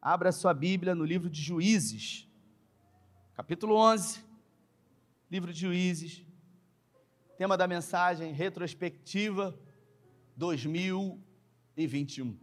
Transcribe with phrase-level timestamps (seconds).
[0.00, 2.28] Abra sua Bíblia no livro de Juízes,
[3.34, 4.24] capítulo 11,
[5.30, 6.24] livro de Juízes.
[7.36, 9.58] Tema da mensagem: retrospectiva
[10.36, 12.38] 2021.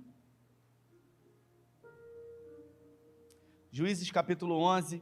[3.72, 5.02] Juízes capítulo 11.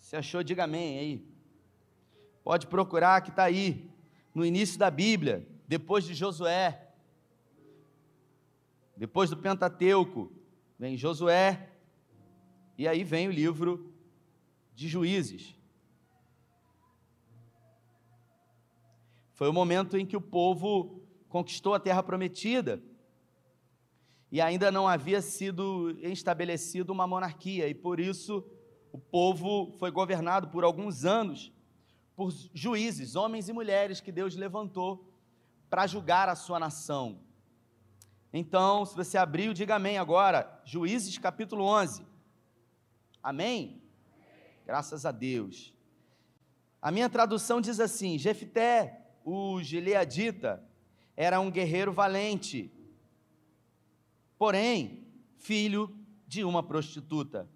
[0.00, 1.28] Se achou, diga amém aí.
[2.42, 3.90] Pode procurar que está aí,
[4.34, 6.87] no início da Bíblia, depois de Josué.
[8.98, 10.28] Depois do Pentateuco,
[10.76, 11.70] vem Josué,
[12.76, 13.94] e aí vem o livro
[14.74, 15.54] de Juízes.
[19.34, 22.82] Foi o momento em que o povo conquistou a terra prometida
[24.32, 28.44] e ainda não havia sido estabelecido uma monarquia, e por isso
[28.90, 31.52] o povo foi governado por alguns anos
[32.16, 35.08] por juízes, homens e mulheres que Deus levantou
[35.70, 37.27] para julgar a sua nação.
[38.32, 40.60] Então, se você abriu, diga amém agora.
[40.64, 42.06] Juízes capítulo 11.
[43.22, 43.82] Amém?
[44.66, 45.74] Graças a Deus.
[46.80, 50.62] A minha tradução diz assim: Jefté, o gileadita,
[51.16, 52.70] era um guerreiro valente,
[54.38, 57.48] porém, filho de uma prostituta.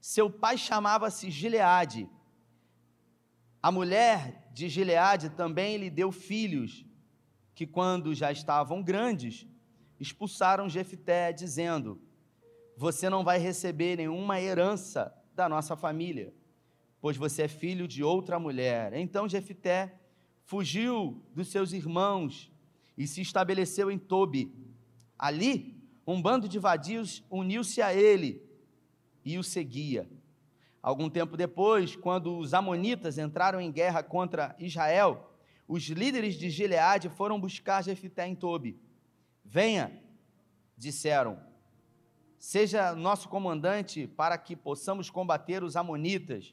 [0.00, 2.08] Seu pai chamava-se Gileade.
[3.62, 6.84] A mulher de Gileade também lhe deu filhos,
[7.54, 9.46] que quando já estavam grandes,
[9.98, 12.00] expulsaram Jefté, dizendo:
[12.76, 16.32] Você não vai receber nenhuma herança da nossa família,
[17.00, 18.92] pois você é filho de outra mulher.
[18.94, 20.00] Então Jefté
[20.44, 22.50] fugiu dos seus irmãos
[22.96, 24.52] e se estabeleceu em Tobi.
[25.18, 28.42] Ali, um bando de vadios uniu-se a ele
[29.24, 30.08] e o seguia.
[30.80, 35.32] Algum tempo depois, quando os amonitas entraram em guerra contra Israel,
[35.66, 38.78] os líderes de Gileade foram buscar Jefité em Tobi.
[39.48, 39.92] Venha,
[40.76, 41.38] disseram,
[42.36, 46.52] seja nosso comandante para que possamos combater os amonitas.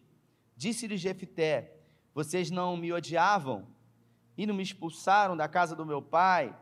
[0.56, 1.76] Disse-lhe Jefité:
[2.14, 3.68] Vocês não me odiavam
[4.38, 6.56] e não me expulsaram da casa do meu pai?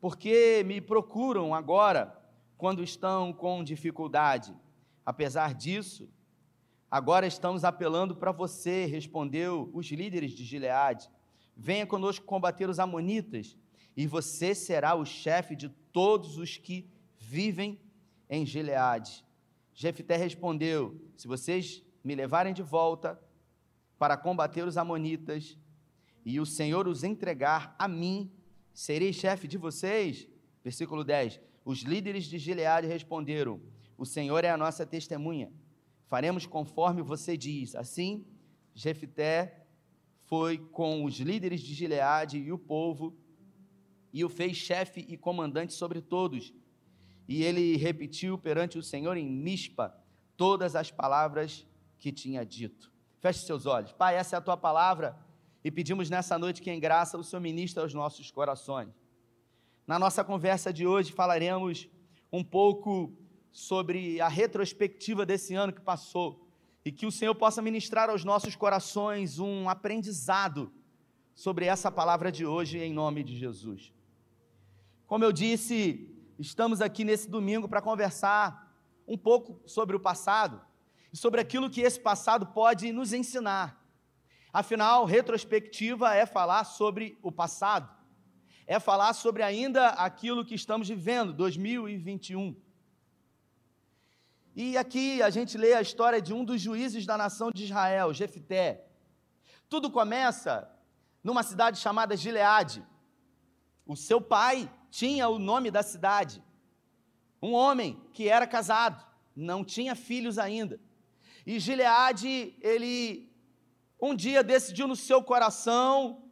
[0.00, 2.18] Porque me procuram agora
[2.56, 4.56] quando estão com dificuldade?
[5.04, 6.08] Apesar disso,
[6.90, 11.10] agora estamos apelando para você, respondeu os líderes de Gileade.
[11.54, 13.54] Venha conosco combater os amonitas
[13.98, 16.88] e você será o chefe de todos os que
[17.18, 17.80] vivem
[18.30, 19.24] em Gileade.
[19.74, 23.20] Jefté respondeu: Se vocês me levarem de volta
[23.98, 25.58] para combater os amonitas
[26.24, 28.30] e o Senhor os entregar a mim,
[28.72, 30.28] serei chefe de vocês?
[30.62, 31.40] Versículo 10.
[31.64, 33.60] Os líderes de Gileade responderam:
[33.96, 35.52] O Senhor é a nossa testemunha.
[36.06, 37.74] Faremos conforme você diz.
[37.74, 38.24] Assim,
[38.76, 39.66] Jefté
[40.22, 43.18] foi com os líderes de Gileade e o povo
[44.18, 46.52] e o fez chefe e comandante sobre todos.
[47.28, 49.94] E ele repetiu perante o Senhor em Mispa
[50.36, 51.64] todas as palavras
[52.00, 52.92] que tinha dito.
[53.20, 53.92] Feche seus olhos.
[53.92, 55.16] Pai, essa é a tua palavra
[55.62, 58.88] e pedimos nessa noite que em graça o Senhor ministre aos nossos corações.
[59.86, 61.88] Na nossa conversa de hoje falaremos
[62.32, 63.12] um pouco
[63.52, 66.44] sobre a retrospectiva desse ano que passou
[66.84, 70.72] e que o Senhor possa ministrar aos nossos corações um aprendizado
[71.36, 73.96] sobre essa palavra de hoje em nome de Jesus.
[75.08, 76.06] Como eu disse,
[76.38, 78.70] estamos aqui nesse domingo para conversar
[79.06, 80.60] um pouco sobre o passado
[81.10, 83.82] e sobre aquilo que esse passado pode nos ensinar.
[84.52, 87.88] Afinal, retrospectiva é falar sobre o passado,
[88.66, 92.54] é falar sobre ainda aquilo que estamos vivendo, 2021.
[94.54, 98.12] E aqui a gente lê a história de um dos juízes da nação de Israel,
[98.12, 98.84] Jefté.
[99.70, 100.70] Tudo começa
[101.24, 102.84] numa cidade chamada Gileade.
[103.86, 106.42] O seu pai tinha o nome da cidade.
[107.40, 109.04] Um homem que era casado,
[109.34, 110.80] não tinha filhos ainda.
[111.46, 113.28] E Gileade, ele
[114.00, 116.22] um dia decidiu no seu coração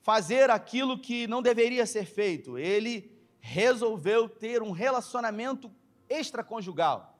[0.00, 2.56] fazer aquilo que não deveria ser feito.
[2.56, 5.70] Ele resolveu ter um relacionamento
[6.08, 7.18] extraconjugal.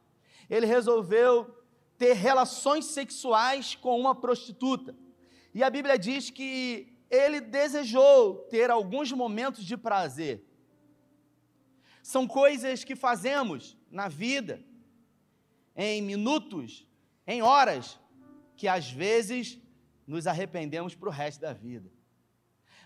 [0.49, 1.55] Ele resolveu
[1.99, 4.97] ter relações sexuais com uma prostituta.
[5.55, 10.45] E a Bíblia diz que ele desejou ter alguns momentos de prazer.
[12.13, 14.61] São coisas que fazemos na vida,
[15.77, 16.85] em minutos,
[17.25, 18.01] em horas,
[18.57, 19.61] que às vezes
[20.05, 21.89] nos arrependemos para o resto da vida.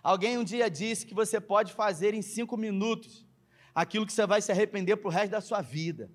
[0.03, 3.27] Alguém um dia disse que você pode fazer em cinco minutos
[3.75, 6.11] aquilo que você vai se arrepender para o resto da sua vida.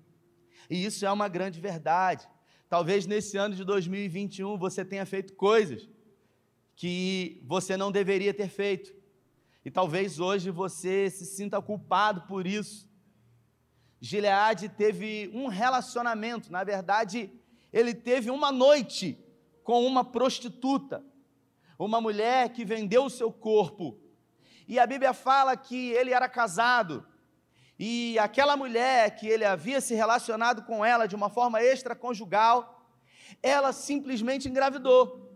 [0.70, 2.28] E isso é uma grande verdade.
[2.68, 5.88] Talvez nesse ano de 2021 você tenha feito coisas
[6.76, 8.94] que você não deveria ter feito.
[9.64, 12.88] E talvez hoje você se sinta culpado por isso.
[14.00, 17.30] Gileade teve um relacionamento, na verdade,
[17.72, 19.22] ele teve uma noite
[19.62, 21.04] com uma prostituta,
[21.78, 23.98] uma mulher que vendeu o seu corpo.
[24.66, 27.06] E a Bíblia fala que ele era casado,
[27.78, 32.86] e aquela mulher que ele havia se relacionado com ela de uma forma extraconjugal,
[33.42, 35.30] ela simplesmente engravidou.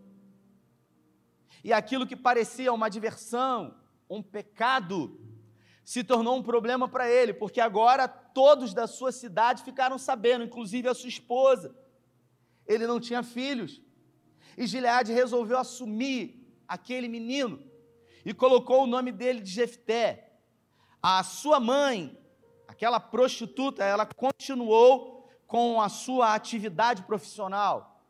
[1.63, 3.75] E aquilo que parecia uma diversão,
[4.07, 5.19] um pecado,
[5.85, 10.89] se tornou um problema para ele, porque agora todos da sua cidade ficaram sabendo, inclusive
[10.89, 11.75] a sua esposa.
[12.65, 13.79] Ele não tinha filhos.
[14.57, 17.63] E Gileade resolveu assumir aquele menino
[18.25, 20.33] e colocou o nome dele de Jefté.
[20.99, 22.17] A sua mãe,
[22.67, 28.03] aquela prostituta, ela continuou com a sua atividade profissional.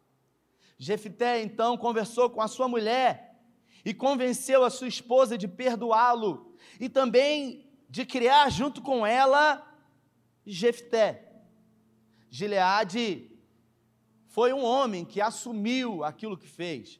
[0.77, 3.37] Jefté então conversou com a sua mulher
[3.83, 9.65] e convenceu a sua esposa de perdoá-lo e também de criar junto com ela
[10.45, 11.31] Jefté.
[12.29, 13.31] Gileade
[14.27, 16.99] foi um homem que assumiu aquilo que fez.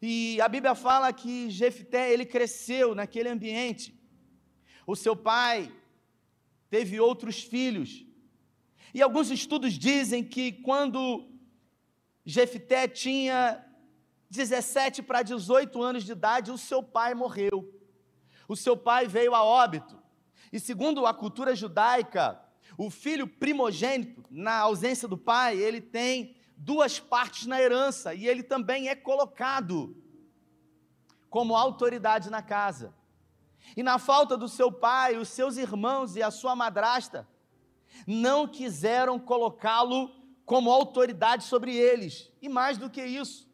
[0.00, 3.98] E a Bíblia fala que Jefté, ele cresceu naquele ambiente.
[4.86, 5.72] O seu pai
[6.68, 8.04] teve outros filhos.
[8.92, 11.30] E alguns estudos dizem que quando
[12.26, 13.64] Jefté tinha
[14.28, 17.71] 17 para 18 anos de idade, o seu pai morreu.
[18.52, 19.98] O seu pai veio a óbito.
[20.52, 22.38] E segundo a cultura judaica,
[22.76, 28.42] o filho primogênito, na ausência do pai, ele tem duas partes na herança e ele
[28.42, 29.96] também é colocado
[31.30, 32.94] como autoridade na casa.
[33.74, 37.26] E na falta do seu pai, os seus irmãos e a sua madrasta
[38.06, 40.10] não quiseram colocá-lo
[40.44, 42.30] como autoridade sobre eles.
[42.42, 43.50] E mais do que isso,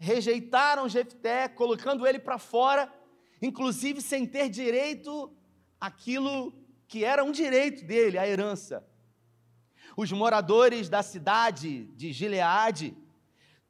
[0.00, 2.92] rejeitaram Jefté, colocando ele para fora,
[3.40, 5.32] inclusive sem ter direito
[5.80, 6.52] aquilo
[6.86, 8.86] que era um direito dele, a herança.
[9.96, 12.96] Os moradores da cidade de Gileade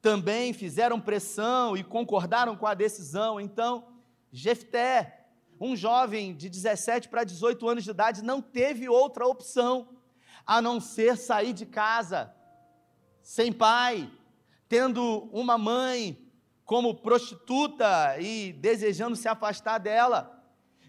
[0.01, 3.41] também fizeram pressão e concordaram com a decisão.
[3.41, 3.87] Então,
[4.33, 5.27] Jefté,
[5.61, 9.89] um jovem de 17 para 18 anos de idade, não teve outra opção
[10.47, 12.35] a não ser sair de casa,
[13.23, 14.11] sem pai,
[14.69, 16.30] tendo uma mãe
[16.71, 20.41] como prostituta e desejando se afastar dela.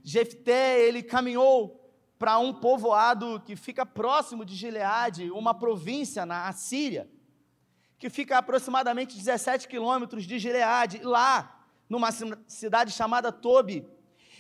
[0.04, 7.10] Jefté, ele caminhou para um povoado que fica próximo de Gileade, uma província na Assíria,
[7.98, 11.02] que fica a aproximadamente 17 quilômetros de Gileade.
[11.02, 12.12] Lá, numa
[12.46, 13.84] cidade chamada Tobi,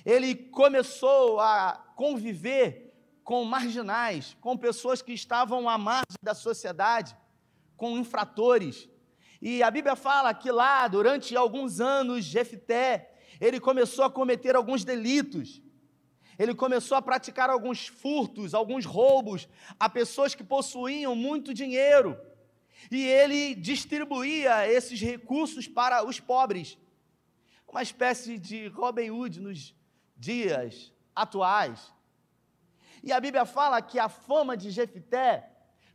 [0.06, 2.94] ele começou a conviver
[3.24, 7.18] com marginais, com pessoas que estavam à margem da sociedade,
[7.76, 8.91] com infratores.
[9.42, 14.84] E a Bíblia fala que lá, durante alguns anos, Jefté, ele começou a cometer alguns
[14.84, 15.62] delitos
[16.42, 19.48] ele começou a praticar alguns furtos, alguns roubos
[19.80, 22.20] a pessoas que possuíam muito dinheiro.
[22.90, 26.80] E ele distribuía esses recursos para os pobres.
[27.68, 29.76] Uma espécie de Robin Hood nos
[30.18, 31.94] dias atuais.
[33.04, 35.48] E a Bíblia fala que a fama de Jefité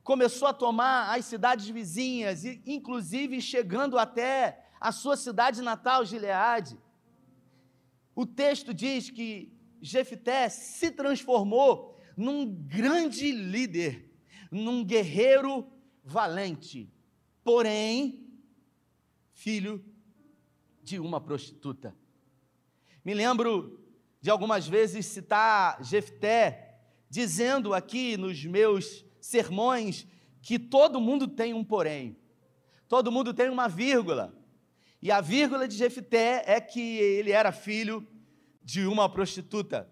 [0.07, 6.79] começou a tomar as cidades vizinhas, inclusive chegando até a sua cidade natal, Gileade.
[8.15, 14.09] O texto diz que Jefté se transformou num grande líder,
[14.49, 15.69] num guerreiro
[16.05, 16.89] valente,
[17.43, 18.31] porém,
[19.33, 19.85] filho
[20.85, 21.97] de uma prostituta.
[23.05, 23.85] Me lembro
[24.21, 26.79] de algumas vezes citar Jefté,
[27.11, 30.07] dizendo aqui nos meus sermões
[30.41, 32.17] que todo mundo tem um porém,
[32.89, 34.33] todo mundo tem uma vírgula,
[35.03, 38.07] e a vírgula de Jefté é que ele era filho
[38.63, 39.89] de uma prostituta.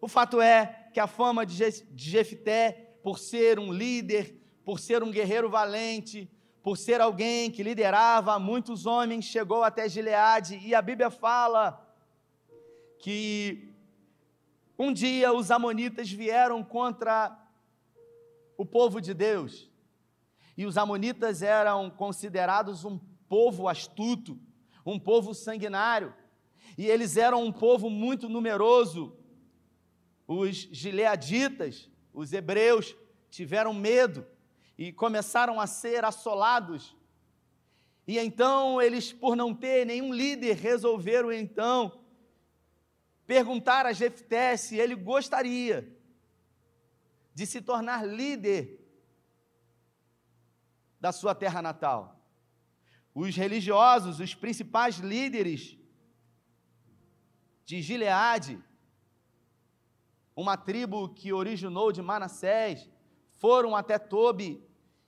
[0.00, 1.56] O fato é que a fama de
[1.94, 6.28] Jefté, por ser um líder, por ser um guerreiro valente,
[6.62, 11.80] por ser alguém que liderava muitos homens, chegou até Gileade, e a Bíblia fala
[12.98, 13.72] que
[14.78, 17.43] um dia os amonitas vieram contra
[18.56, 19.70] o povo de Deus,
[20.56, 24.38] e os amonitas eram considerados um povo astuto,
[24.86, 26.14] um povo sanguinário
[26.76, 29.16] e eles eram um povo muito numeroso.
[30.26, 32.96] Os gileaditas, os hebreus,
[33.30, 34.26] tiveram medo
[34.76, 36.96] e começaram a ser assolados.
[38.06, 42.00] E então eles, por não ter nenhum líder, resolveram então
[43.26, 45.96] perguntar a Jefté se ele gostaria
[47.34, 48.80] de se tornar líder
[51.00, 52.18] da sua terra natal.
[53.14, 55.76] Os religiosos, os principais líderes
[57.64, 58.62] de Gileade,
[60.36, 62.88] uma tribo que originou de Manassés,
[63.32, 64.62] foram até Tobi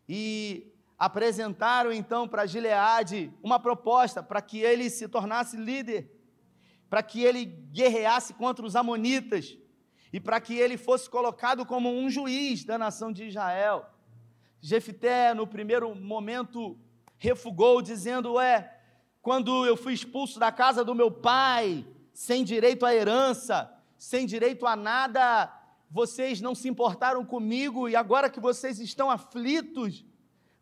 [0.09, 6.11] e apresentaram então para Gileade uma proposta para que ele se tornasse líder,
[6.89, 9.57] para que ele guerreasse contra os amonitas
[10.17, 13.85] e para que ele fosse colocado como um juiz da nação de Israel.
[14.63, 16.75] Jefté, no primeiro momento,
[17.19, 18.81] refugou, dizendo: É,
[19.21, 24.67] quando eu fui expulso da casa do meu pai, sem direito à herança, sem direito
[24.67, 25.53] a nada,
[25.91, 30.03] vocês não se importaram comigo, e agora que vocês estão aflitos,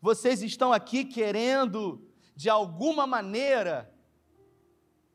[0.01, 3.89] vocês estão aqui querendo, de alguma maneira,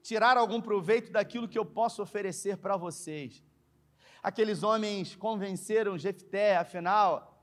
[0.02, 3.44] tirar algum proveito daquilo que eu posso oferecer para vocês.
[4.22, 7.42] Aqueles homens convenceram Jefté, afinal,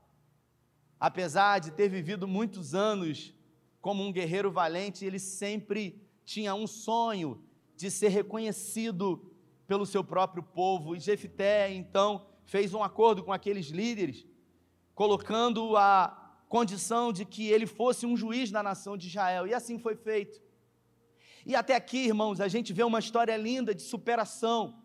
[0.98, 3.34] apesar de ter vivido muitos anos
[3.80, 7.42] como um guerreiro valente, ele sempre tinha um sonho
[7.76, 9.32] de ser reconhecido
[9.66, 10.94] pelo seu próprio povo.
[10.94, 14.26] E Jefté, então, fez um acordo com aqueles líderes,
[14.94, 19.46] colocando a condição de que ele fosse um juiz na nação de Israel.
[19.46, 20.40] E assim foi feito.
[21.44, 24.82] E até aqui, irmãos, a gente vê uma história linda de superação,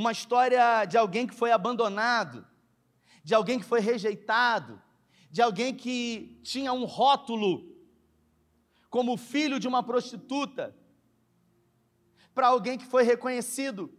[0.00, 2.46] uma história de alguém que foi abandonado,
[3.22, 4.80] de alguém que foi rejeitado,
[5.30, 7.70] de alguém que tinha um rótulo
[8.88, 10.74] como filho de uma prostituta,
[12.34, 13.92] para alguém que foi reconhecido,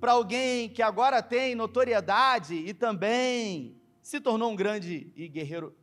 [0.00, 5.76] para alguém que agora tem notoriedade e também se tornou um grande e guerreiro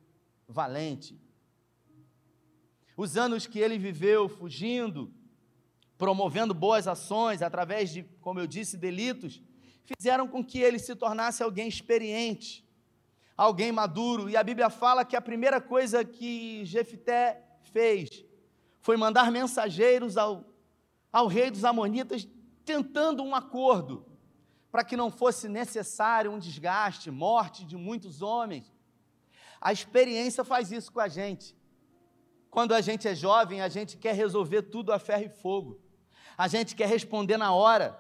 [0.48, 1.22] valente.
[2.98, 5.13] Os anos que ele viveu fugindo,
[6.00, 9.39] promovendo boas ações através de, como eu disse, delitos,
[9.83, 12.65] fizeram com que ele se tornasse alguém experiente,
[13.35, 14.29] alguém maduro.
[14.29, 18.25] E a Bíblia fala que a primeira coisa que Jefté fez
[18.79, 20.51] foi mandar mensageiros ao
[21.11, 22.27] ao rei dos Amonitas,
[22.63, 24.05] tentando um acordo,
[24.71, 28.71] para que não fosse necessário um desgaste, morte de muitos homens.
[29.59, 31.55] A experiência faz isso com a gente.
[32.50, 35.81] Quando a gente é jovem, a gente quer resolver tudo a ferro e fogo.
[36.38, 38.00] A gente quer responder na hora.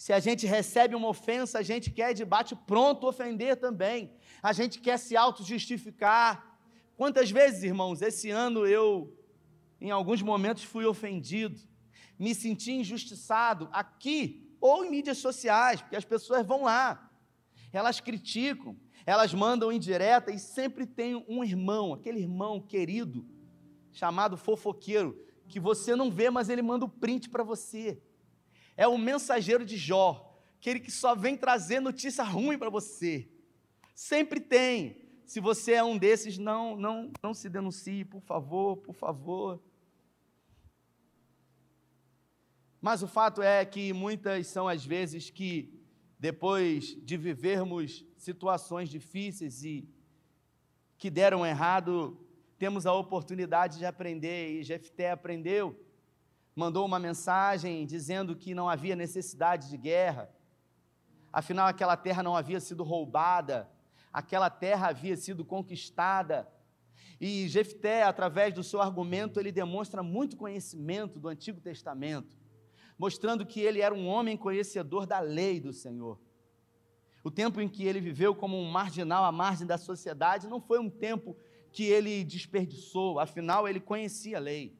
[0.00, 4.10] Se a gente recebe uma ofensa, a gente quer de bate pronto ofender também.
[4.42, 6.58] A gente quer se auto-justificar.
[6.96, 9.14] Quantas vezes, irmãos, esse ano eu,
[9.78, 11.60] em alguns momentos, fui ofendido
[12.18, 17.12] me sentir injustiçado aqui ou em mídias sociais, porque as pessoas vão lá,
[17.70, 23.26] elas criticam, elas mandam indireta e sempre tem um irmão, aquele irmão querido,
[23.92, 28.00] chamado fofoqueiro, que você não vê, mas ele manda o print para você.
[28.76, 33.28] É o mensageiro de Jó, aquele que só vem trazer notícia ruim para você.
[33.94, 34.96] Sempre tem.
[35.26, 39.62] Se você é um desses, não, não, não se denuncie, por favor, por favor.
[42.80, 45.78] Mas o fato é que muitas são as vezes que,
[46.18, 49.88] depois de vivermos situações difíceis e
[50.96, 52.18] que deram errado,
[52.58, 55.78] temos a oportunidade de aprender, e Jefté aprendeu,
[56.60, 60.30] mandou uma mensagem dizendo que não havia necessidade de guerra,
[61.32, 63.66] afinal aquela terra não havia sido roubada,
[64.12, 66.46] aquela terra havia sido conquistada,
[67.18, 72.38] e Jefté, através do seu argumento, ele demonstra muito conhecimento do Antigo Testamento
[73.00, 76.20] mostrando que ele era um homem conhecedor da lei do Senhor.
[77.24, 80.78] O tempo em que ele viveu como um marginal à margem da sociedade não foi
[80.78, 81.34] um tempo
[81.72, 84.78] que ele desperdiçou, afinal ele conhecia a lei.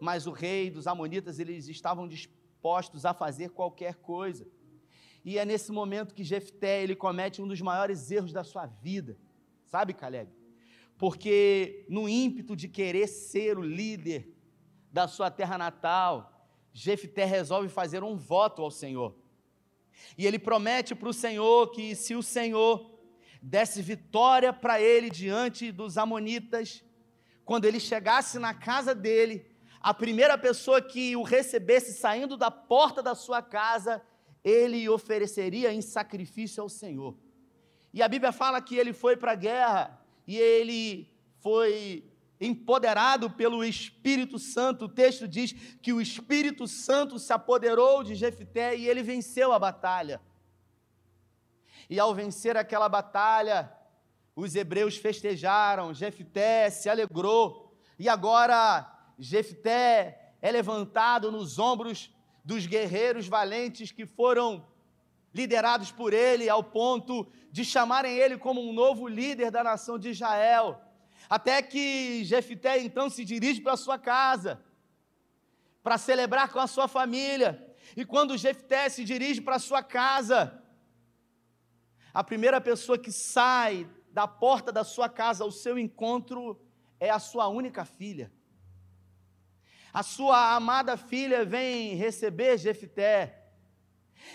[0.00, 4.46] Mas o rei dos amonitas, eles estavam dispostos a fazer qualquer coisa.
[5.24, 9.18] E é nesse momento que Jefté, ele comete um dos maiores erros da sua vida.
[9.64, 10.30] Sabe, Caleb?
[10.96, 14.32] Porque no ímpeto de querer ser o líder
[14.92, 19.16] da sua terra natal, Jefté resolve fazer um voto ao Senhor.
[20.16, 22.94] E ele promete para o Senhor que se o Senhor
[23.42, 26.84] desse vitória para ele diante dos amonitas,
[27.44, 29.46] quando ele chegasse na casa dele,
[29.86, 34.02] a primeira pessoa que o recebesse saindo da porta da sua casa,
[34.42, 37.16] ele ofereceria em sacrifício ao Senhor.
[37.94, 42.04] E a Bíblia fala que ele foi para a guerra e ele foi
[42.40, 44.86] empoderado pelo Espírito Santo.
[44.86, 49.58] O texto diz que o Espírito Santo se apoderou de Jefté e ele venceu a
[49.60, 50.20] batalha.
[51.88, 53.72] E ao vencer aquela batalha,
[54.34, 57.72] os hebreus festejaram, Jefté se alegrou.
[57.96, 62.10] E agora Jefté é levantado nos ombros
[62.44, 64.66] dos guerreiros valentes que foram
[65.34, 70.10] liderados por ele ao ponto de chamarem ele como um novo líder da nação de
[70.10, 70.80] Israel.
[71.28, 74.62] Até que Jefité então se dirige para sua casa,
[75.82, 77.74] para celebrar com a sua família.
[77.96, 80.62] E quando Jefté se dirige para sua casa,
[82.16, 86.58] A primeira pessoa que sai da porta da sua casa ao seu encontro
[86.98, 88.32] é a sua única filha.
[89.96, 93.46] A sua amada filha vem receber Jefité.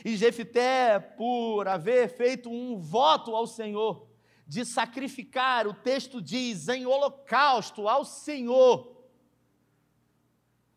[0.04, 4.08] E Jefité, por haver feito um voto ao Senhor
[4.48, 9.06] de sacrificar, o texto diz, em holocausto ao Senhor.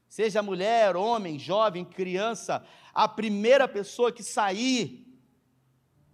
[0.06, 2.62] Seja mulher, homem, jovem, criança,
[2.92, 5.18] a primeira pessoa que sair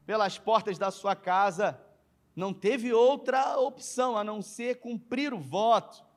[0.06, 1.76] pelas portas da sua casa
[2.36, 6.08] não teve outra opção a não ser cumprir o voto.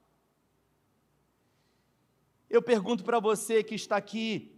[2.53, 4.55] Eu pergunto para você que está aqui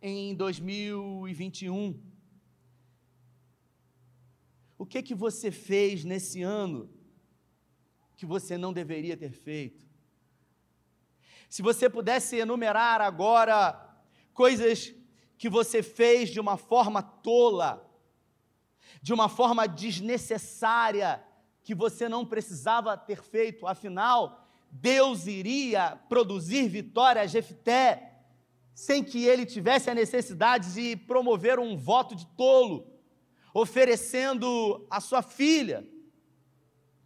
[0.00, 2.02] em 2021,
[4.78, 6.90] o que que você fez nesse ano
[8.16, 9.86] que você não deveria ter feito?
[11.50, 14.02] Se você pudesse enumerar agora
[14.32, 14.94] coisas
[15.36, 17.94] que você fez de uma forma tola,
[19.02, 21.22] de uma forma desnecessária,
[21.62, 24.43] que você não precisava ter feito, afinal,
[24.76, 28.24] Deus iria produzir vitória a Jefté,
[28.74, 32.84] sem que ele tivesse a necessidade de promover um voto de tolo,
[33.54, 35.88] oferecendo a sua filha,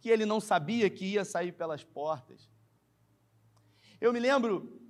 [0.01, 2.49] que ele não sabia que ia sair pelas portas.
[4.01, 4.81] Eu me lembro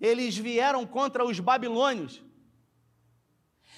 [0.01, 2.23] eles vieram contra os babilônios.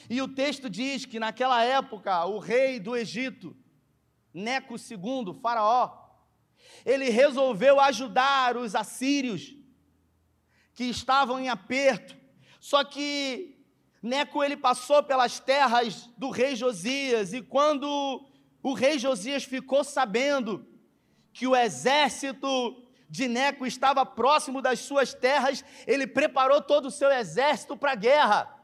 [0.08, 3.56] E o texto diz que naquela época o rei do Egito,
[4.32, 6.08] Neco II, Faraó,
[6.84, 9.54] ele resolveu ajudar os assírios
[10.74, 12.16] que estavam em aperto.
[12.60, 13.58] Só que
[14.02, 18.24] Neco ele passou pelas terras do rei Josias e quando
[18.62, 20.66] o rei Josias ficou sabendo
[21.32, 27.10] que o exército de Neco estava próximo das suas terras, ele preparou todo o seu
[27.10, 28.57] exército para a guerra.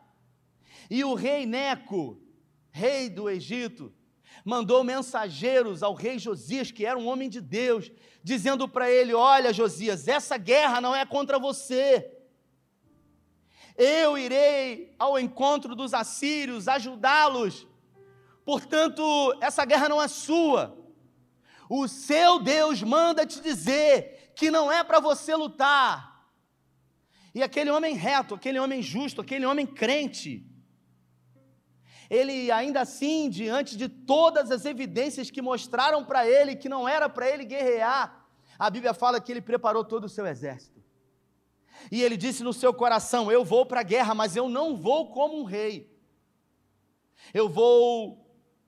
[0.91, 2.21] E o rei Neco,
[2.71, 3.93] rei do Egito,
[4.45, 7.91] mandou mensageiros ao rei Josias, que era um homem de Deus,
[8.23, 12.11] dizendo para ele: Olha, Josias, essa guerra não é contra você.
[13.77, 17.67] Eu irei ao encontro dos assírios, ajudá-los.
[18.45, 19.03] Portanto,
[19.41, 20.79] essa guerra não é sua.
[21.69, 26.29] O seu Deus manda te dizer que não é para você lutar.
[27.35, 30.47] E aquele homem reto, aquele homem justo, aquele homem crente,
[32.11, 37.09] ele ainda assim, diante de todas as evidências que mostraram para ele que não era
[37.09, 38.27] para ele guerrear,
[38.59, 40.83] a Bíblia fala que ele preparou todo o seu exército.
[41.91, 45.11] E ele disse no seu coração: Eu vou para a guerra, mas eu não vou
[45.11, 45.91] como um rei.
[47.33, 48.25] Eu vou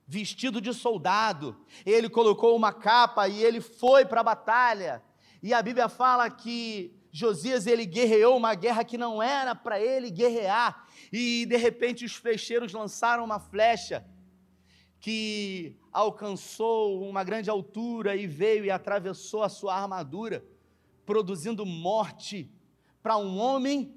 [0.07, 1.57] vestido de soldado.
[1.85, 5.03] Ele colocou uma capa e ele foi para a batalha.
[5.43, 10.11] E a Bíblia fala que Josias ele guerreou uma guerra que não era para ele
[10.11, 10.87] guerrear.
[11.11, 14.07] E de repente os flecheiros lançaram uma flecha
[15.01, 20.45] que alcançou uma grande altura e veio e atravessou a sua armadura,
[21.07, 22.53] produzindo morte
[23.03, 23.95] para um homem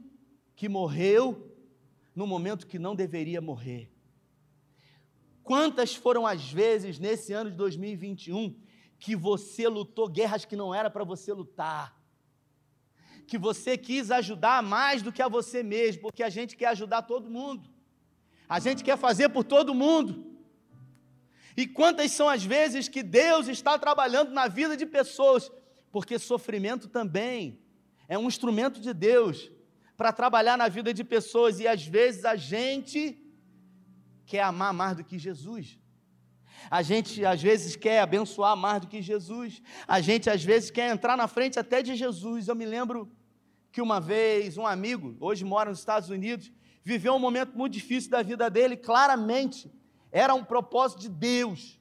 [0.55, 1.53] que morreu
[2.15, 3.91] no momento que não deveria morrer.
[5.43, 8.57] Quantas foram as vezes nesse ano de 2021
[8.97, 11.98] que você lutou guerras que não era para você lutar.
[13.29, 17.03] Que você quis ajudar mais do que a você mesmo, porque a gente quer ajudar
[17.13, 17.63] todo mundo.
[18.55, 20.11] A gente quer fazer por todo mundo.
[21.55, 25.51] E quantas são as vezes que Deus está trabalhando na vida de pessoas,
[25.91, 27.59] porque sofrimento também
[28.07, 29.51] é um instrumento de Deus
[29.95, 33.01] para trabalhar na vida de pessoas e às vezes a gente
[34.25, 35.77] quer amar mais do que Jesus.
[36.71, 39.61] A gente às vezes quer abençoar mais do que Jesus.
[39.87, 42.47] A gente às vezes quer entrar na frente até de Jesus.
[42.47, 43.11] Eu me lembro
[43.79, 46.51] que uma vez um amigo, hoje mora nos Estados Unidos,
[46.83, 49.71] viveu um momento muito difícil da vida dele, claramente
[50.11, 51.79] era um propósito de Deus.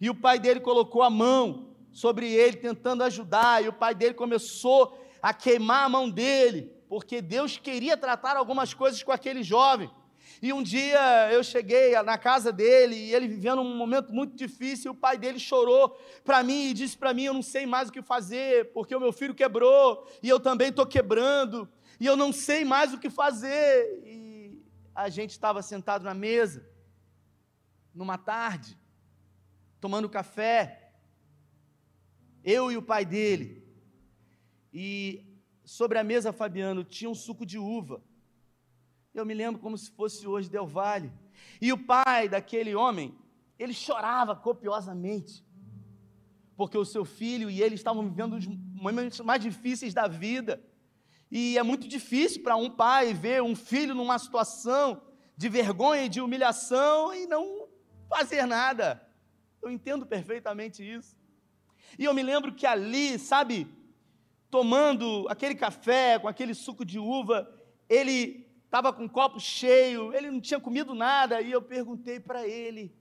[0.00, 4.14] E o pai dele colocou a mão sobre ele, tentando ajudar, e o pai dele
[4.14, 9.90] começou a queimar a mão dele, porque Deus queria tratar algumas coisas com aquele jovem.
[10.40, 14.92] E um dia eu cheguei na casa dele e ele vivendo um momento muito difícil,
[14.92, 17.88] e o pai dele chorou para mim e disse para mim: Eu não sei mais
[17.88, 22.16] o que fazer, porque o meu filho quebrou e eu também estou quebrando, e eu
[22.16, 24.02] não sei mais o que fazer.
[24.04, 24.62] E
[24.94, 26.68] a gente estava sentado na mesa,
[27.94, 28.78] numa tarde,
[29.80, 30.92] tomando café,
[32.44, 33.66] eu e o pai dele.
[34.72, 35.24] E
[35.64, 38.02] sobre a mesa, Fabiano, tinha um suco de uva.
[39.18, 41.12] Eu me lembro como se fosse hoje Del Valle.
[41.60, 43.18] E o pai daquele homem,
[43.58, 45.44] ele chorava copiosamente,
[46.56, 50.62] porque o seu filho e ele estavam vivendo os momentos mais difíceis da vida.
[51.32, 55.02] E é muito difícil para um pai ver um filho numa situação
[55.36, 57.68] de vergonha e de humilhação e não
[58.08, 59.04] fazer nada.
[59.60, 61.16] Eu entendo perfeitamente isso.
[61.98, 63.66] E eu me lembro que ali, sabe,
[64.48, 67.52] tomando aquele café com aquele suco de uva,
[67.88, 72.46] ele estava com um copo cheio, ele não tinha comido nada, e eu perguntei para
[72.46, 72.94] ele: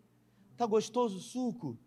[0.56, 1.78] "Tá gostoso o suco?"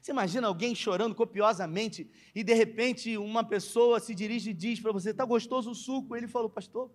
[0.00, 4.92] Você imagina alguém chorando copiosamente e de repente uma pessoa se dirige e diz para
[4.92, 6.90] você: "Tá gostoso o suco?" Ele falou: "Pastor,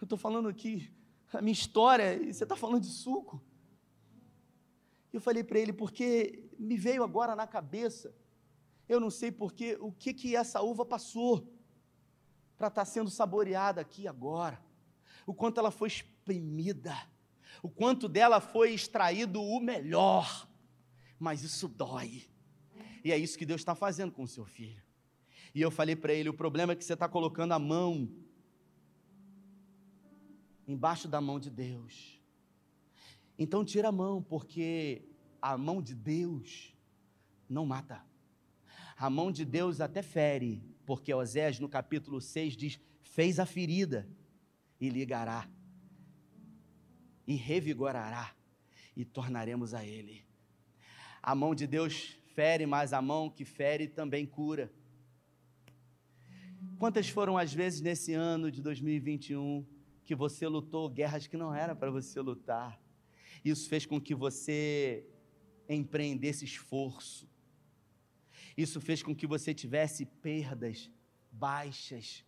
[0.00, 0.92] eu estou falando aqui
[1.32, 3.40] a minha história e você está falando de suco?"
[5.12, 8.12] Eu falei para ele: "Porque me veio agora na cabeça,
[8.88, 11.46] eu não sei porque o que que essa uva passou
[12.58, 14.71] para estar tá sendo saboreada aqui agora."
[15.26, 16.96] O quanto ela foi exprimida,
[17.62, 20.48] o quanto dela foi extraído o melhor.
[21.18, 22.24] Mas isso dói.
[23.04, 24.82] E é isso que Deus está fazendo com o seu filho.
[25.54, 28.08] E eu falei para ele: o problema é que você está colocando a mão
[30.66, 32.20] embaixo da mão de Deus.
[33.38, 35.02] Então tira a mão, porque
[35.40, 36.74] a mão de Deus
[37.48, 38.04] não mata.
[38.96, 44.08] A mão de Deus até fere, porque Osés no capítulo 6 diz: fez a ferida
[44.82, 45.48] e ligará,
[47.24, 48.34] e revigorará,
[48.96, 50.24] e tornaremos a Ele.
[51.22, 54.72] A mão de Deus fere, mas a mão que fere também cura.
[56.80, 59.64] Quantas foram as vezes nesse ano de 2021
[60.04, 62.82] que você lutou guerras que não era para você lutar?
[63.44, 65.06] Isso fez com que você
[65.68, 67.30] empreendesse esforço.
[68.56, 70.90] Isso fez com que você tivesse perdas,
[71.30, 72.24] baixas.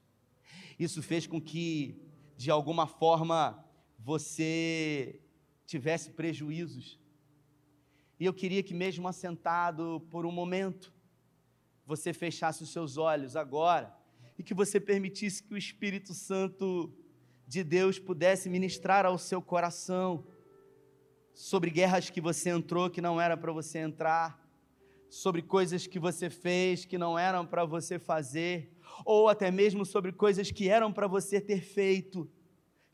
[0.78, 3.64] Isso fez com que de alguma forma
[3.98, 5.20] você
[5.66, 6.98] tivesse prejuízos.
[8.18, 10.92] E eu queria que, mesmo assentado por um momento,
[11.86, 13.94] você fechasse os seus olhos agora
[14.38, 16.92] e que você permitisse que o Espírito Santo
[17.46, 20.24] de Deus pudesse ministrar ao seu coração
[21.34, 24.40] sobre guerras que você entrou que não era para você entrar,
[25.10, 28.73] sobre coisas que você fez que não eram para você fazer
[29.04, 32.30] ou até mesmo sobre coisas que eram para você ter feito,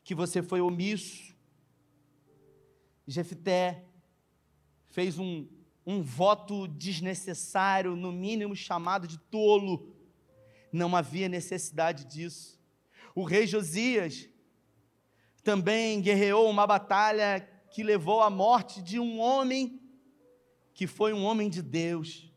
[0.03, 1.35] que você foi omisso.
[3.05, 3.85] Jefté
[4.89, 5.47] fez um,
[5.85, 9.93] um voto desnecessário, no mínimo chamado de tolo.
[10.71, 12.59] Não havia necessidade disso.
[13.13, 14.29] O rei Josias
[15.43, 19.79] também guerreou uma batalha que levou à morte de um homem
[20.73, 22.30] que foi um homem de Deus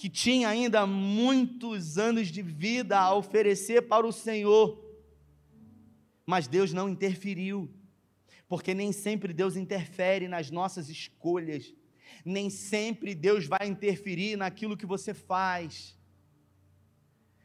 [0.00, 4.82] que tinha ainda muitos anos de vida a oferecer para o Senhor,
[6.24, 7.70] mas Deus não interferiu,
[8.48, 11.74] porque nem sempre Deus interfere nas nossas escolhas,
[12.24, 15.94] nem sempre Deus vai interferir naquilo que você faz.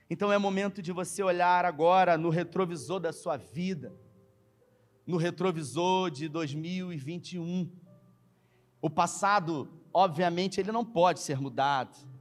[0.10, 3.94] Então é momento de você olhar agora no retrovisor da sua vida,
[5.06, 7.70] no retrovisor de 2021.
[8.82, 12.15] O passado, obviamente, ele não pode ser mudado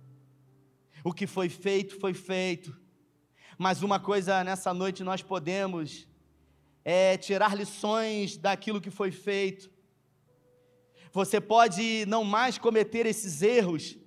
[1.04, 2.74] o que foi feito, foi feito.
[3.58, 6.08] Mas uma coisa nessa noite nós podemos
[6.82, 9.70] é tirar lições daquilo que foi feito.
[11.12, 13.98] Você pode não mais cometer esses erros.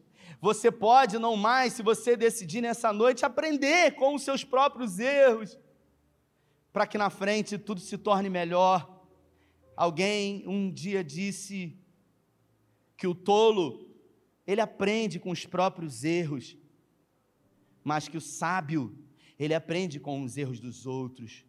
[0.42, 5.58] Você pode não mais, se você decidir nessa noite, aprender com os seus próprios erros,
[6.74, 9.02] para que na frente tudo se torne melhor.
[9.76, 11.78] Alguém um dia disse
[12.96, 13.88] que o tolo,
[14.46, 16.58] ele aprende com os próprios erros
[17.88, 18.94] mas que o sábio,
[19.40, 21.46] ele aprende com os erros dos outros.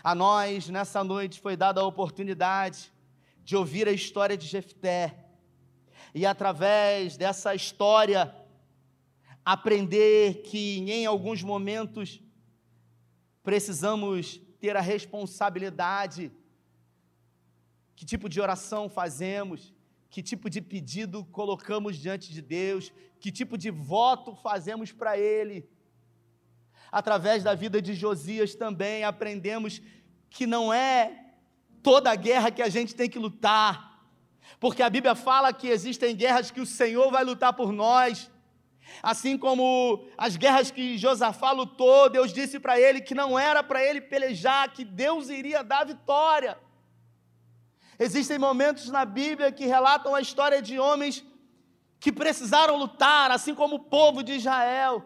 [0.00, 2.92] A nós, nessa noite, foi dada a oportunidade
[3.42, 5.26] de ouvir a história de Jefté,
[6.14, 8.32] e através dessa história,
[9.44, 12.22] aprender que em alguns momentos
[13.42, 16.30] precisamos ter a responsabilidade.
[17.96, 19.74] Que tipo de oração fazemos?
[20.08, 22.92] Que tipo de pedido colocamos diante de Deus?
[23.20, 25.68] Que tipo de voto fazemos para Ele?
[26.90, 29.82] Através da vida de Josias também aprendemos
[30.30, 31.34] que não é
[31.82, 33.96] toda guerra que a gente tem que lutar,
[34.58, 38.30] porque a Bíblia fala que existem guerras que o Senhor vai lutar por nós.
[39.02, 43.84] Assim como as guerras que Josafá lutou, Deus disse para ele que não era para
[43.84, 46.56] ele pelejar, que Deus iria dar vitória.
[47.98, 51.24] Existem momentos na Bíblia que relatam a história de homens
[51.98, 55.04] que precisaram lutar, assim como o povo de Israel.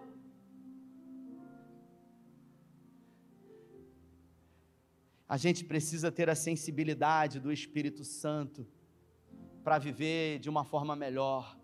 [5.28, 8.66] A gente precisa ter a sensibilidade do Espírito Santo
[9.62, 11.60] para viver de uma forma melhor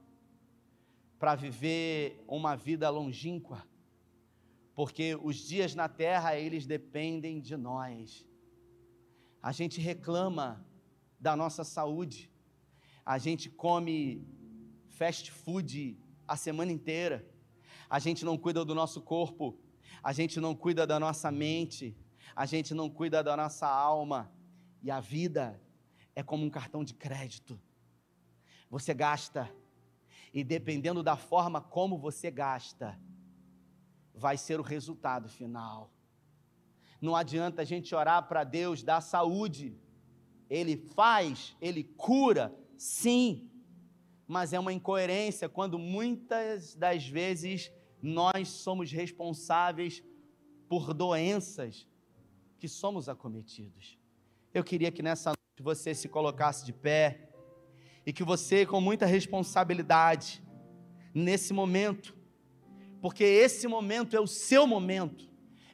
[1.18, 3.66] para viver uma vida longínqua,
[4.74, 8.26] porque os dias na terra eles dependem de nós.
[9.42, 10.64] A gente reclama
[11.18, 12.30] da nossa saúde,
[13.04, 14.26] a gente come
[14.88, 17.26] fast food a semana inteira,
[17.88, 19.58] a gente não cuida do nosso corpo,
[20.02, 21.96] a gente não cuida da nossa mente,
[22.34, 24.32] a gente não cuida da nossa alma,
[24.82, 25.60] e a vida
[26.14, 27.60] é como um cartão de crédito.
[28.70, 29.50] Você gasta
[30.32, 32.98] e dependendo da forma como você gasta,
[34.14, 35.90] vai ser o resultado final.
[37.00, 39.78] Não adianta a gente orar para Deus dar saúde.
[40.48, 43.50] Ele faz, ele cura, sim,
[44.26, 47.70] mas é uma incoerência quando muitas das vezes
[48.02, 50.02] nós somos responsáveis
[50.68, 51.86] por doenças
[52.58, 53.98] que somos acometidos.
[54.52, 57.30] Eu queria que nessa noite você se colocasse de pé
[58.04, 60.42] e que você, com muita responsabilidade,
[61.14, 62.16] nesse momento,
[63.00, 65.30] porque esse momento é o seu momento,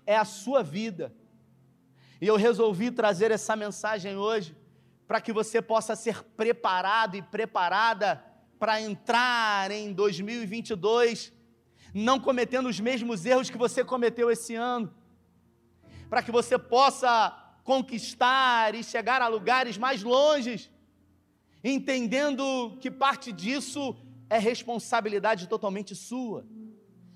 [0.06, 1.14] é a sua vida.
[2.20, 4.56] E eu resolvi trazer essa mensagem hoje
[5.12, 8.24] para que você possa ser preparado e preparada
[8.58, 11.30] para entrar em 2022
[11.92, 14.90] não cometendo os mesmos erros que você cometeu esse ano,
[16.08, 17.30] para que você possa
[17.62, 20.70] conquistar e chegar a lugares mais longes
[21.62, 23.94] entendendo que parte disso
[24.30, 26.46] é responsabilidade totalmente sua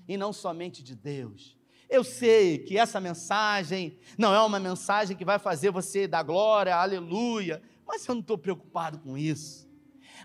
[0.07, 1.57] e não somente de Deus.
[1.89, 6.75] Eu sei que essa mensagem não é uma mensagem que vai fazer você dar glória,
[6.75, 9.67] aleluia, mas eu não estou preocupado com isso.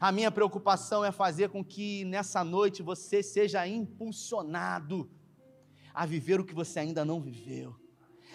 [0.01, 5.11] A minha preocupação é fazer com que nessa noite você seja impulsionado
[5.95, 7.77] a viver o que você ainda não viveu,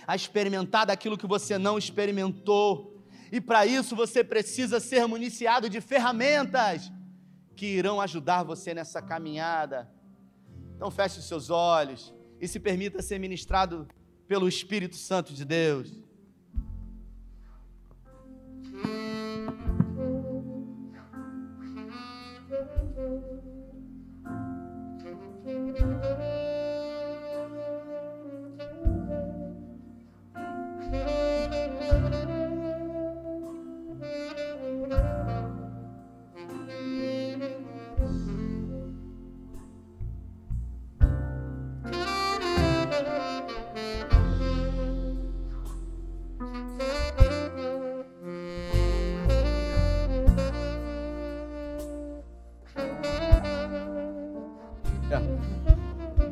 [0.05, 5.81] a experimentar daquilo que você não experimentou, e para isso você precisa ser municiado de
[5.81, 6.91] ferramentas
[7.55, 9.91] que irão ajudar você nessa caminhada.
[10.75, 13.87] Então feche os seus olhos e se permita ser ministrado
[14.27, 16.06] pelo Espírito Santo de Deus.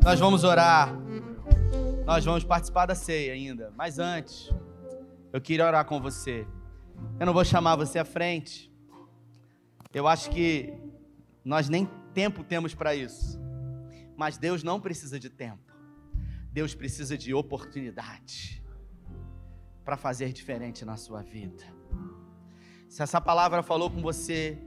[0.04, 0.94] Nós vamos orar.
[2.06, 3.72] Nós vamos participar da ceia ainda.
[3.76, 4.50] Mas antes,
[5.32, 6.46] eu queria orar com você.
[7.20, 8.72] Eu não vou chamar você à frente.
[9.94, 10.74] Eu acho que
[11.44, 13.40] nós nem tempo temos para isso.
[14.18, 15.74] Mas Deus não precisa de tempo.
[16.52, 18.62] Deus precisa de oportunidade
[19.86, 21.64] para fazer diferente na sua vida.
[22.90, 24.58] Se essa palavra falou com você,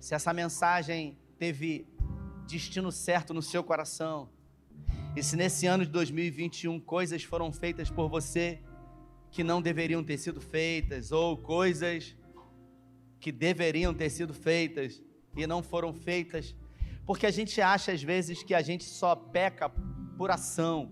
[0.00, 1.86] se essa mensagem teve
[2.48, 4.30] destino certo no seu coração.
[5.14, 8.60] E se nesse ano de 2021 coisas foram feitas por você
[9.30, 12.16] que não deveriam ter sido feitas, ou coisas
[13.20, 15.02] que deveriam ter sido feitas
[15.36, 16.56] e não foram feitas,
[17.04, 19.68] porque a gente acha às vezes que a gente só peca
[20.16, 20.90] por ação.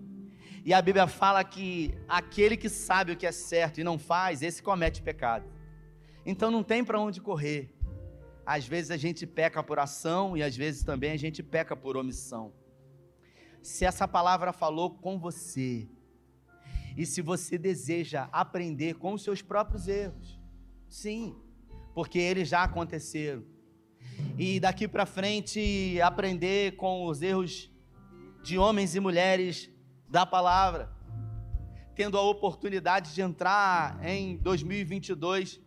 [0.63, 4.43] E a Bíblia fala que aquele que sabe o que é certo e não faz,
[4.43, 5.47] esse comete pecado.
[6.27, 7.76] Então não tem para onde correr.
[8.47, 11.97] Às vezes a gente peca por ação e às vezes também a gente peca por
[11.97, 12.53] omissão.
[13.61, 15.89] Se essa palavra falou com você,
[16.97, 20.41] e se você deseja aprender com os seus próprios erros,
[20.89, 21.37] sim,
[21.93, 23.45] porque eles já aconteceram.
[24.39, 27.71] E daqui para frente aprender com os erros
[28.45, 29.69] de homens e mulheres
[30.09, 30.95] da palavra.
[31.97, 35.59] tendo a oportunidade de entrar em 2022,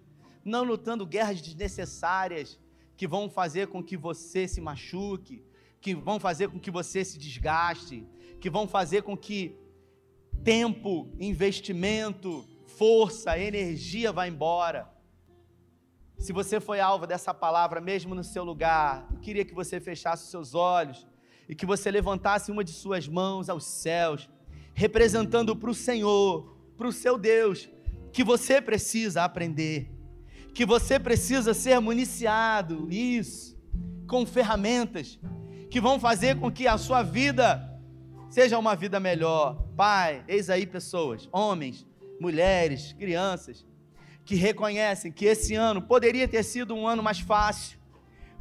[0.45, 2.59] não lutando guerras desnecessárias
[2.99, 5.41] que vão fazer com que você se machuque,
[5.79, 8.05] que vão fazer com que você se desgaste,
[8.41, 9.55] que vão fazer com que
[10.43, 14.93] tempo, investimento, força, energia vá embora.
[16.17, 20.25] Se você foi alvo dessa palavra, mesmo no seu lugar, eu queria que você fechasse
[20.25, 21.07] os seus olhos
[21.47, 24.29] e que você levantasse uma de suas mãos aos céus,
[24.73, 27.69] representando para o Senhor, para o seu Deus,
[28.11, 29.89] que você precisa aprender,
[30.53, 33.57] que você precisa ser municiado, isso,
[34.07, 35.19] com ferramentas
[35.69, 37.79] que vão fazer com que a sua vida
[38.29, 39.63] seja uma vida melhor.
[39.75, 41.85] Pai, eis aí pessoas, homens,
[42.19, 43.65] mulheres, crianças,
[44.25, 47.79] que reconhecem que esse ano poderia ter sido um ano mais fácil,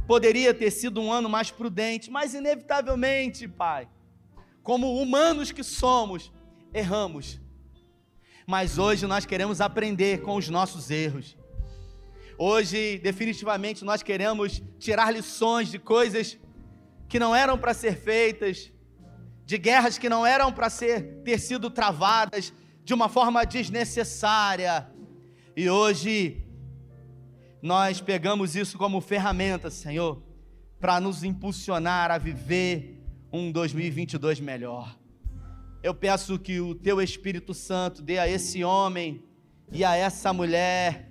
[0.07, 3.88] poderia ter sido um ano mais prudente, mas inevitavelmente, Pai,
[4.62, 6.33] como humanos que somos,
[6.73, 7.40] erramos.
[8.47, 11.37] Mas hoje nós queremos aprender com os nossos erros.
[12.40, 16.38] Hoje, definitivamente, nós queremos tirar lições de coisas
[17.09, 18.70] que não eram para ser feitas,
[19.44, 22.53] de guerras que não eram para ser ter sido travadas
[22.85, 24.88] de uma forma desnecessária.
[25.57, 26.46] E hoje
[27.61, 30.22] nós pegamos isso como ferramenta, Senhor,
[30.79, 34.96] para nos impulsionar a viver um 2022 melhor.
[35.83, 39.24] Eu peço que o teu Espírito Santo dê a esse homem
[39.72, 41.08] e a essa mulher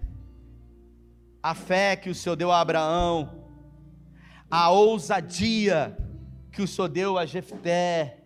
[1.50, 3.46] a fé que o Senhor deu a Abraão,
[4.52, 5.98] a ousadia
[6.52, 8.18] que o Senhor deu a Jefté,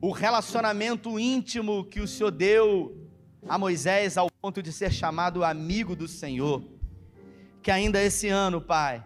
[0.00, 3.10] o relacionamento íntimo que o Senhor deu
[3.48, 6.62] a Moisés ao ponto de ser chamado amigo do Senhor.
[7.60, 9.04] Que ainda esse ano, Pai,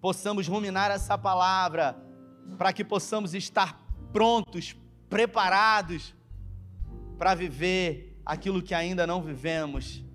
[0.00, 2.02] possamos ruminar essa palavra,
[2.56, 3.78] para que possamos estar
[4.10, 4.74] prontos,
[5.10, 6.14] preparados
[7.18, 10.07] para viver aquilo que ainda não vivemos.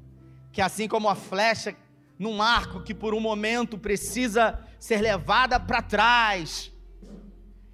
[0.54, 1.76] Que assim como a flecha
[2.18, 6.72] num arco que por um momento precisa ser levada para trás.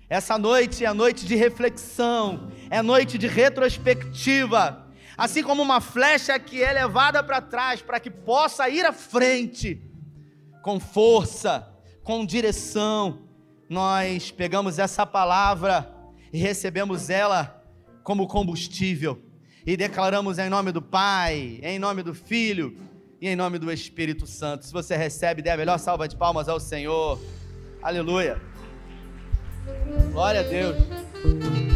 [0.10, 4.88] Essa noite é noite de reflexão, é noite de retrospectiva.
[5.18, 9.82] Assim como uma flecha que é levada para trás para que possa ir à frente
[10.63, 11.68] com força,
[12.02, 13.28] com direção.
[13.70, 15.94] Nós pegamos essa palavra
[16.32, 17.62] e recebemos ela
[18.04, 19.29] como combustível
[19.69, 22.75] e declaramos em nome do Pai, em nome do Filho
[23.21, 24.65] e em nome do Espírito Santo.
[24.65, 27.21] Se você recebe, dê a melhor salva de palmas ao Senhor.
[27.79, 28.41] Aleluia.
[30.12, 31.68] Glória a Deus.